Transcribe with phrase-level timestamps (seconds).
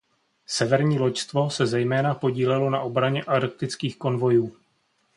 [0.47, 4.57] Severní loďstvo se zejména podílelo na obraně arktických konvojů.